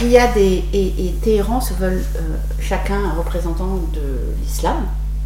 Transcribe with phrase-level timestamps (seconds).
[0.00, 2.02] Riyad et, Téhéran se veulent
[2.58, 4.76] chacun un représentant de l'islam,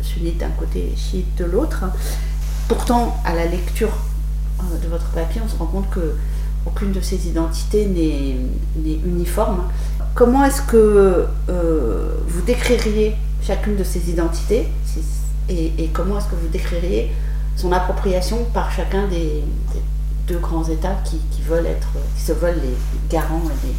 [0.02, 1.84] sunnite d'un côté chiite de l'autre.
[2.66, 3.92] Pourtant, à la lecture
[4.82, 6.14] de votre papier, on se rend compte que
[6.66, 9.64] aucune de ces identités n'est uniforme.
[10.14, 11.28] Comment est-ce que
[12.26, 14.68] vous décririez chacune de ces identités
[15.48, 17.12] et, comment est-ce que vous décririez
[17.56, 19.44] son appropriation par chacun des,
[20.26, 22.74] deux grands États qui, veulent être, qui se veulent les
[23.10, 23.74] garants et les,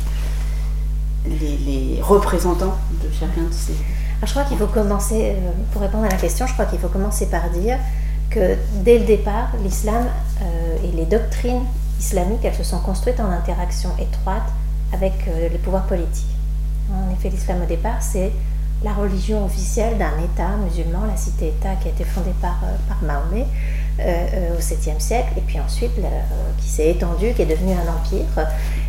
[1.27, 3.73] les, représentants de chacun de ces.
[4.23, 6.87] je crois qu'il faut commencer, euh, pour répondre à la question, je crois qu'il faut
[6.87, 7.77] commencer par dire
[8.29, 10.05] que dès le départ, l'islam
[10.41, 11.63] euh, et les doctrines
[11.99, 14.43] islamiques, elles se sont construites en interaction étroite
[14.93, 16.35] avec euh, les pouvoirs politiques.
[16.91, 18.31] En effet, l'islam au départ, c'est
[18.83, 23.47] la religion officielle d'un État musulman, la cité-État qui a été fondée par, par Mahomet
[23.99, 25.93] euh, au 7e siècle, et puis ensuite
[26.59, 28.25] qui s'est étendue, qui est devenue un empire.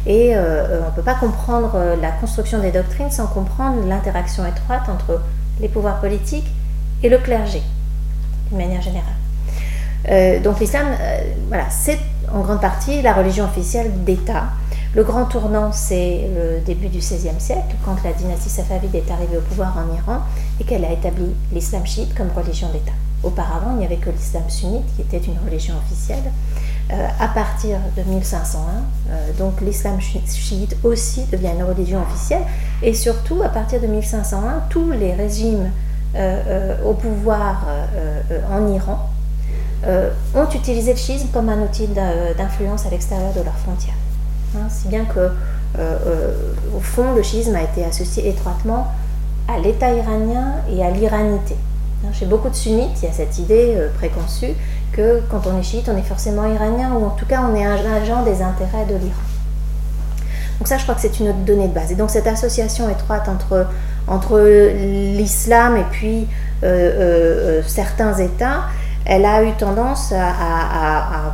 [0.07, 5.21] Et on ne peut pas comprendre la construction des doctrines sans comprendre l'interaction étroite entre
[5.61, 6.47] les pouvoirs politiques
[7.03, 7.61] et le clergé,
[8.49, 10.43] d'une manière générale.
[10.43, 10.87] donc l'islam,
[11.49, 11.99] voilà, c'est
[12.33, 14.45] en grande partie la religion officielle d'État
[14.97, 19.37] le grand tournant, c'est le début du XVIe siècle, quand la dynastie safavide est arrivée
[19.37, 20.23] au pouvoir en Iran
[20.59, 22.93] et qu'elle a établi l'islam chiite comme religion d'État.
[23.23, 26.31] Auparavant, il n'y avait que l'islam sunnite qui était une religion officielle.
[26.93, 28.61] Euh, à partir de 1501,
[29.11, 32.43] euh, donc l'islam chiite aussi devient une religion officielle.
[32.81, 35.71] Et surtout, à partir de 1501, tous les régimes
[36.15, 37.67] euh, au pouvoir
[38.51, 39.11] en Iran
[40.35, 43.95] ont utilisé le schisme comme un outil d'influence à l'extérieur de leurs frontières.
[44.57, 45.31] Hein, si bien que,
[46.77, 48.89] au fond, le schisme a été associé étroitement
[49.49, 51.57] à l'État iranien et à l'iranité.
[52.13, 54.55] Chez beaucoup de sunnites, il y a cette idée euh, préconçue
[54.93, 57.65] que quand on est chiite, on est forcément iranien, ou en tout cas, on est
[57.65, 59.15] un agent des intérêts de l'Iran.
[60.59, 61.93] Donc ça, je crois que c'est une autre donnée de base.
[61.93, 63.67] Et donc cette association étroite entre,
[64.07, 66.27] entre l'islam et puis
[67.67, 68.63] certains États,
[69.07, 71.33] elle a eu tendance à,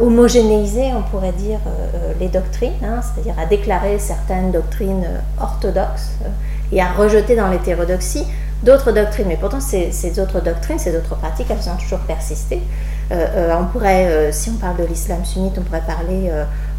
[0.00, 5.42] homogénéiser, on pourrait dire, euh, euh, les doctrines, hein, c'est-à-dire à déclarer certaines doctrines euh,
[5.42, 6.12] orthodoxes
[6.72, 8.26] et à rejeter dans l'hétérodoxie
[8.64, 9.26] d'autres doctrines.
[9.28, 12.60] Mais pourtant, ces, autres doctrines, ces autres pratiques, elles ont toujours persisté.
[13.10, 16.30] on pourrait, si on parle de l'islam sunnite, on pourrait parler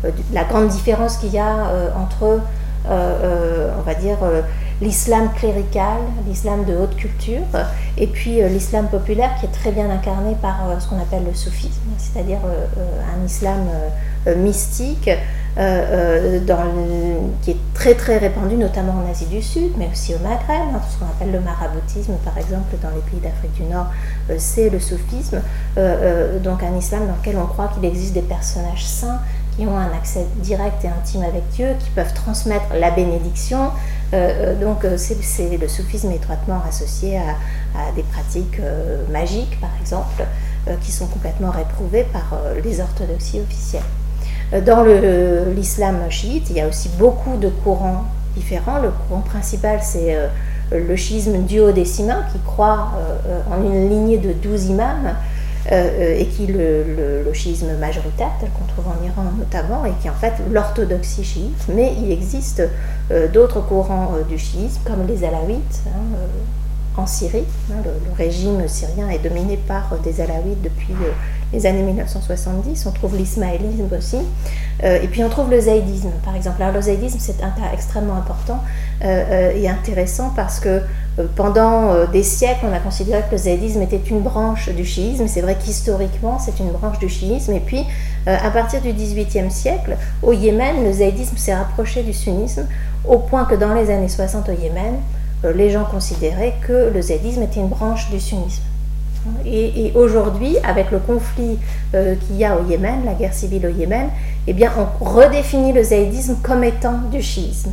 [0.03, 2.41] de la grande différence qu'il y a entre,
[2.90, 4.18] on va dire,
[4.81, 7.44] l'islam clérical, l'islam de haute culture,
[7.97, 11.23] et puis euh, l'islam populaire qui est très bien incarné par euh, ce qu'on appelle
[11.25, 12.66] le soufisme, c'est-à-dire euh,
[13.16, 13.67] un islam
[14.38, 15.09] mystique
[17.41, 20.81] qui est très très répandu notamment en Asie du Sud, mais aussi au Maghreb, hein,
[20.90, 23.85] ce qu'on appelle le maraboutisme par exemple dans les pays d'Afrique du Nord,
[24.40, 25.40] c'est le soufisme,
[26.44, 29.19] donc un islam dans lequel on croit qu'il existe des personnages saints
[29.56, 33.69] qui ont un accès direct et intime avec Dieu, qui peuvent transmettre la bénédiction.
[34.13, 38.62] Euh, euh, donc euh, c'est le soufisme étroitement associé à, des pratiques
[39.12, 40.25] magiques, par exemple,
[40.81, 43.84] qui sont complètement réprouvées par les orthodoxies officielles.
[44.66, 44.86] Dans
[45.56, 48.06] l'islam chiite, il y a aussi beaucoup de courants
[48.36, 48.80] différents.
[48.80, 50.16] Le courant principal, c'est
[50.72, 52.91] le schisme duodécimain, qui croit
[53.52, 55.16] en une lignée de douze imams
[55.72, 59.94] euh, euh, et qui le, le, schisme majoritaire, tel qu'on trouve en Iran notamment, et
[60.00, 62.62] qui est en fait l'orthodoxie chiite, mais il existe
[63.09, 66.18] euh, d'autres courants du schisme, comme les alaouites hein,
[66.97, 67.46] en Syrie.
[67.72, 70.94] Hein, le, régime syrien est dominé par des alaouites depuis
[71.53, 72.85] les années 1970.
[72.85, 74.17] On trouve l'ismaélisme aussi.
[74.83, 76.61] et puis on trouve le zaïdisme, par exemple.
[76.61, 78.59] Alors le zaïdisme, c'est un cas extrêmement important
[79.01, 80.81] et intéressant parce que
[81.17, 84.84] euh, pendant euh, des siècles, on a considéré que le zaïdisme était une branche du
[84.84, 85.28] chiisme.
[85.28, 87.53] C'est vrai qu'historiquement, c'est une branche du chiisme.
[87.53, 87.85] Et puis,
[88.28, 92.67] euh, à partir du XVIIIe siècle, au Yémen, le zaïdisme s'est rapproché du sunnisme,
[93.07, 94.95] au point que dans les années 60 au Yémen,
[95.53, 98.63] les gens considéraient que le zaïdisme était une branche du sunnisme.
[99.46, 101.58] Et, aujourd'hui, avec le conflit
[101.91, 104.09] qu'il y a au Yémen, la guerre civile au Yémen,
[104.47, 107.72] eh bien, on redéfinit le zaïdisme comme étant du chiisme.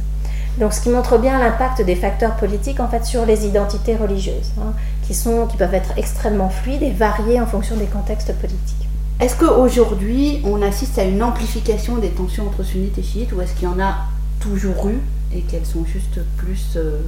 [0.59, 4.53] Donc, ce qui montre bien l'impact des facteurs politiques en fait sur les identités religieuses,
[4.61, 4.75] hein,
[5.07, 8.89] qui, sont, qui peuvent être extrêmement fluides et variées en fonction des contextes politiques.
[9.21, 13.55] Est-ce qu'aujourd'hui, on assiste à une amplification des tensions entre sunnites et chiites, ou est-ce
[13.55, 13.95] qu'il y en a
[14.41, 14.99] toujours eu
[15.35, 16.75] et qu'elles sont juste plus.
[16.77, 16.99] Euh,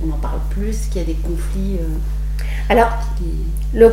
[0.00, 1.86] qu'on en parle plus, qu'il y a des conflits euh,
[2.68, 2.88] alors,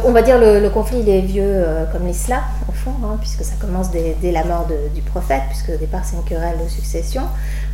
[0.05, 3.17] on va dire le, le conflit il est vieux euh, comme l'islam, au fond, hein,
[3.21, 6.69] puisque ça commence dès, la mort du prophète, puisque au départ c'est une querelle de
[6.69, 7.23] succession.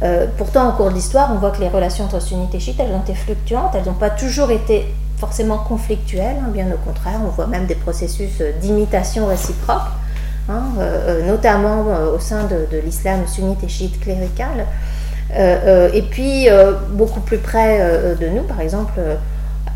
[0.04, 2.80] Euh, pourtant, au cours de l'histoire, on voit que les relations entre sunnites et chiites,
[2.80, 7.20] elles ont été fluctuantes, elles n'ont pas toujours été forcément conflictuelles, hein, bien au contraire,
[7.24, 9.78] on voit même des processus euh, d'imitation réciproque,
[10.50, 10.64] hein,
[11.26, 14.66] notamment au sein de, de l'islam sunnite et chiite clérical.
[15.38, 16.48] et puis,
[16.90, 17.80] beaucoup plus près
[18.20, 19.00] de nous, par exemple,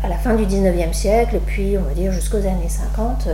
[0.02, 3.28] à la fin du 19e siècle, et puis on va dire jusqu'aux années 50,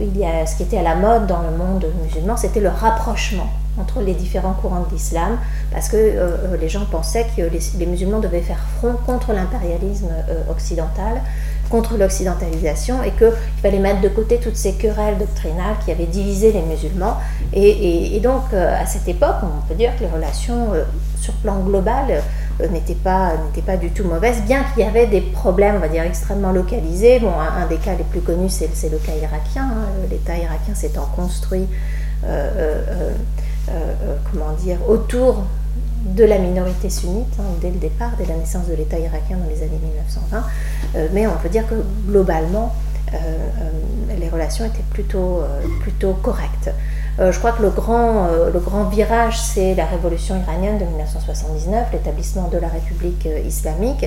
[0.00, 2.68] il y a ce qui était à la mode dans le monde musulman, c'était le
[2.68, 5.36] rapprochement entre les différents courants de l'islam,
[5.72, 10.10] parce que les gens pensaient que les, musulmans devaient faire front contre l'impérialisme
[10.48, 11.20] occidental,
[11.70, 13.32] contre l'occidentalisation et qu'il
[13.62, 17.16] fallait mettre de côté toutes ces querelles doctrinales qui avaient divisé les musulmans.
[17.52, 20.84] Et, donc, euh, à cette époque, on peut dire que les relations euh,
[21.20, 22.22] sur plan global
[22.60, 23.36] euh, n'étaient pas,
[23.80, 27.20] du tout mauvaises, bien qu'il y avait des problèmes, on dire, extrêmement localisés.
[27.20, 29.64] Bon, un, des cas les plus connus, c'est, le cas irakien.
[29.64, 29.86] Hein.
[30.10, 31.66] L'État irakien s'étant construit,
[34.30, 35.44] comment dire, autour
[36.04, 39.48] de la minorité sunnite hein, dès le départ, dès la naissance de l'État irakien dans
[39.48, 40.44] les années 1920.
[40.96, 41.74] Euh, mais on peut dire que
[42.06, 42.74] globalement,
[43.12, 45.42] euh, euh, les relations étaient plutôt,
[45.80, 46.70] plutôt correctes.
[47.18, 52.48] Je crois que le grand, le grand virage, c'est la révolution iranienne de 1979, l'établissement
[52.48, 54.06] de la République islamique,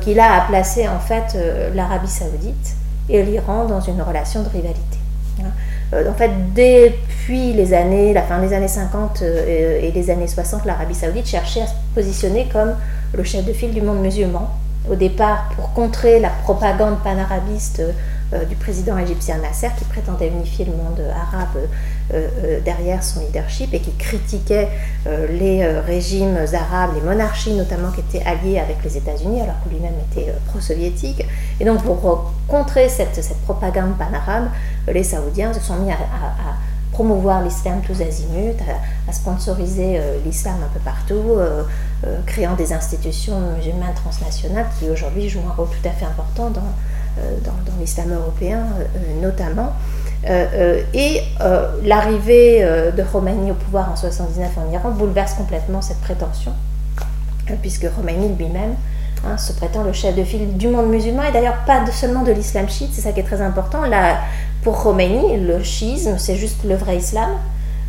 [0.00, 1.38] qui là a placé en fait
[1.74, 2.74] l'Arabie saoudite
[3.08, 4.98] et l'Iran dans une relation de rivalité.
[5.40, 5.50] Hein.
[5.94, 10.26] Euh, en fait, depuis les années, la fin des années 50 euh, et les années
[10.26, 12.74] 60, l'Arabie saoudite cherchait à se positionner comme
[13.14, 14.50] le chef de file du monde musulman.
[14.90, 17.82] Au départ, pour contrer la propagande panarabiste
[18.32, 21.68] euh, du président égyptien Nasser, qui prétendait unifier le monde arabe
[22.64, 24.68] derrière son leadership et qui critiquait
[25.06, 29.94] les régimes arabes, les monarchies notamment qui étaient alliées avec les États-Unis, alors que lui-même
[30.10, 31.24] était pro-soviétique.
[31.60, 34.48] Et donc, pour contrer cette, cette propagande panarabe,
[34.86, 35.96] les Saoudiens se sont mis à,
[36.92, 38.54] promouvoir l'islam tous azimuts,
[39.08, 41.64] à, sponsoriser euh, l'islam un peu partout, euh,
[42.06, 46.50] euh, créant des institutions musulmanes transnationales qui aujourd'hui jouent un rôle tout à fait important
[46.50, 46.72] dans,
[47.44, 48.64] dans, l'islam européen
[49.20, 49.72] notamment.
[50.24, 51.22] Et
[51.82, 52.64] l'arrivée
[52.96, 56.52] de Khomeini au pouvoir en 79 en Iran bouleverse complètement cette prétention,
[57.60, 58.74] puisque Khomeini lui-même
[59.24, 62.32] Hein, se prétend le chef de file du monde musulman, et d'ailleurs pas seulement de
[62.32, 63.82] l'islam chiite, c'est ça qui est très important.
[64.64, 67.30] Pour Khomeini, le chiisme, c'est juste le vrai islam.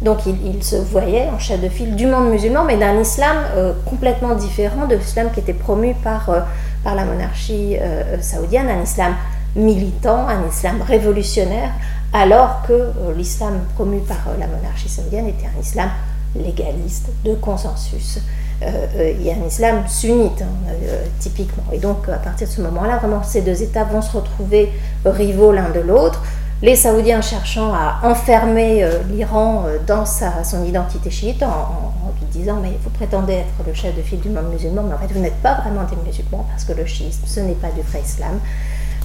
[0.03, 3.73] Donc il, se voyait en chef de file du monde musulman, mais d'un islam euh,
[3.89, 6.41] complètement différent de l'islam qui était promu par, euh,
[6.83, 9.15] par la monarchie euh, saoudienne, un islam
[9.55, 11.71] militant, un islam révolutionnaire,
[12.13, 15.89] alors que l'islam promu par la monarchie saoudienne était un islam
[16.35, 18.19] légaliste, de consensus.
[18.61, 21.63] Euh, euh, il y a un islam sunnite, hein, euh, typiquement.
[21.71, 24.71] Et donc, à partir de ce moment-là, vraiment, ces deux États vont se retrouver
[25.05, 26.21] rivaux l'un de l'autre.
[26.61, 32.71] Les Saoudiens cherchant à enfermer l'Iran dans sa, son identité chiite en, lui disant Mais
[32.81, 35.41] vous prétendez être le chef de file du monde musulman, mais en fait, vous n'êtes
[35.41, 38.39] pas vraiment des musulmans parce que le chiisme, ce n'est pas du vrai islam.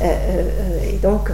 [0.01, 1.31] Et donc,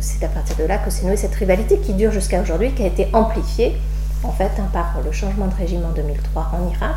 [0.00, 2.82] c'est à partir de là que s'est nouée cette rivalité qui dure jusqu'à aujourd'hui, qui
[2.82, 3.76] a été amplifiée
[4.22, 6.96] en fait hein, par le changement de régime en 2003 en Irak,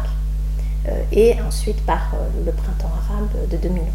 [0.88, 3.86] euh, et ensuite par euh, le printemps arabe de 2011.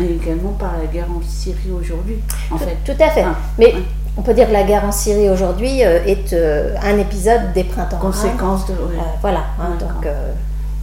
[0.00, 2.18] Et également par la guerre en Syrie aujourd'hui,
[2.50, 2.76] en tout, fait.
[2.84, 3.24] Tout à fait.
[3.58, 3.74] Mais
[4.16, 6.34] on peut dire que la guerre en Syrie aujourd'hui euh, est
[6.82, 8.78] un épisode des printemps Conséquence arabes.
[8.78, 8.96] de.
[9.20, 9.44] voilà.
[9.60, 10.08] Hein, donc,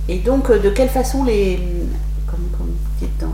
[0.07, 1.59] Et donc, de quelle façon les,
[2.27, 3.27] comme, comme vous dites dans,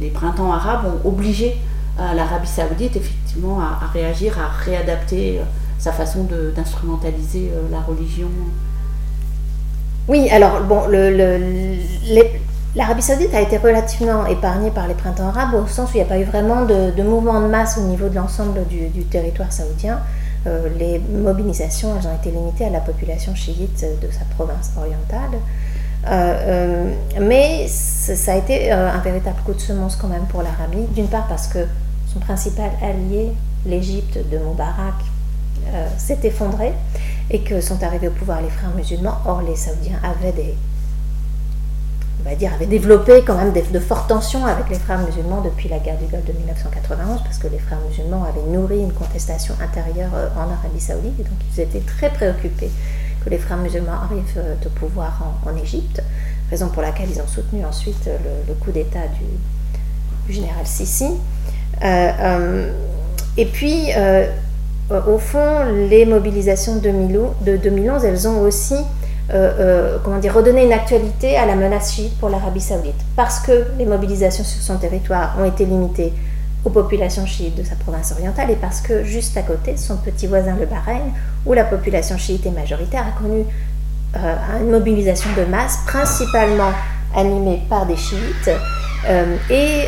[0.00, 1.56] les, printemps arabes ont obligé
[1.98, 5.40] l'Arabie Saoudite effectivement à, réagir, à réadapter
[5.78, 8.28] sa façon d'instrumentaliser la religion
[10.08, 10.82] oui, alors bon,
[12.76, 16.02] l'Arabie saoudite a été relativement épargnée par les printemps arabes au sens où il n'y
[16.02, 19.98] a pas eu vraiment de, mouvement de masse au niveau de l'ensemble du, territoire saoudien.
[20.46, 25.40] Euh, les mobilisations, elles ont été limitées à la population chiite de sa province orientale.
[26.06, 30.86] Euh, euh, mais ça a été un véritable coup de semence quand même pour l'Arabie,
[30.94, 31.66] d'une part parce que
[32.12, 33.32] son principal allié,
[33.64, 34.94] l'Égypte de Moubarak,
[35.98, 36.72] s'est effondré,
[37.28, 39.18] et que sont arrivés au pouvoir les frères musulmans.
[39.26, 40.54] Or, les Saoudiens avaient
[42.26, 45.68] on va dire, avaient développé quand même de fortes tensions avec les frères musulmans depuis
[45.68, 49.54] la guerre du Golfe de 1991, parce que les frères musulmans avaient nourri une contestation
[49.62, 52.70] intérieure euh, en Arabie Saoudite, et donc ils étaient très préoccupés
[53.28, 56.02] les frères musulmans arrivent euh, au pouvoir en, Égypte,
[56.50, 58.16] raison pour laquelle ils ont soutenu ensuite euh,
[58.48, 59.06] le, coup d'État
[60.28, 61.10] du, général Sisi.
[63.36, 64.26] et puis, euh,
[65.08, 68.76] au fond, les mobilisations de 2011, elles ont aussi
[69.34, 72.94] euh, euh, comment dire, redonné une actualité à la menace chiite pour l'Arabie saoudite.
[73.16, 76.12] Parce que les mobilisations sur son territoire ont été limitées
[76.66, 80.26] aux populations chiites de sa province orientale et parce que juste à côté, son petit
[80.26, 81.12] voisin le Bahreïn,
[81.46, 83.44] où la population chiite est majoritaire, a connu
[84.60, 86.72] une mobilisation de masse, principalement
[87.14, 88.50] animée par des chiites,
[89.48, 89.82] et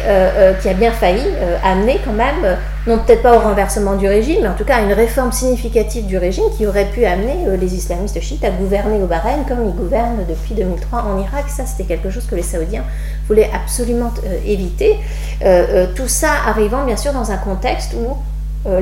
[0.60, 1.24] qui a bien failli
[1.64, 2.56] amener quand même
[2.88, 6.06] non peut-être pas au renversement du régime, mais en tout cas à une réforme significative
[6.06, 9.68] du régime qui aurait pu amener euh, les islamistes chiites à gouverner au Bahreïn comme
[9.68, 11.44] ils gouvernent depuis 2003 en Irak.
[11.48, 12.84] Ça, c'était quelque chose que les Saoudiens
[13.26, 14.96] voulaient absolument euh, éviter.
[15.94, 18.16] tout ça arrivant bien sûr dans un contexte où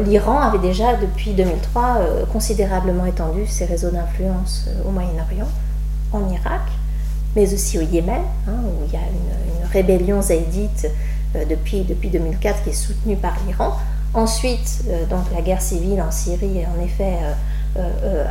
[0.06, 1.98] l'Iran avait déjà depuis 2003
[2.32, 5.48] considérablement étendu ses réseaux d'influence au Moyen-Orient,
[6.12, 6.62] en Irak,
[7.34, 10.88] mais aussi au Yémen, hein, où il y a une, rébellion zaïdite
[11.50, 13.76] depuis, depuis 2004 qui est soutenue par l'Iran.
[14.16, 17.18] Ensuite, euh, donc la guerre civile en Syrie, en effet,
[17.76, 18.24] euh, euh,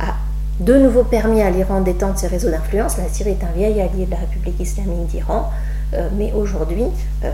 [0.00, 0.14] a,
[0.60, 2.96] de nouveau permis à l'Iran d'étendre ses réseaux d'influence.
[2.96, 5.50] La Syrie est un vieil allié de la République islamique d'Iran,
[6.16, 6.84] mais aujourd'hui,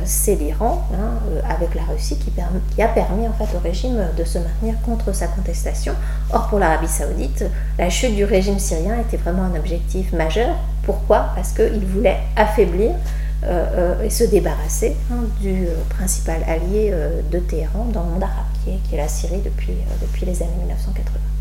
[0.05, 1.19] c'est l'Iran, hein,
[1.51, 5.13] avec la Russie, qui, qui, a permis en fait au régime de se maintenir contre
[5.13, 5.93] sa contestation.
[6.33, 7.45] Or, pour l'Arabie saoudite,
[7.79, 10.55] la chute du régime syrien était vraiment un objectif majeur.
[10.85, 11.31] Pourquoi?
[11.35, 12.93] Parce qu'il voulait affaiblir
[14.03, 16.93] et se débarrasser hein, du euh, principal allié
[17.31, 20.43] de Téhéran dans le monde arabe, qui est, qui est la Syrie depuis, depuis les
[20.43, 21.36] années 1980.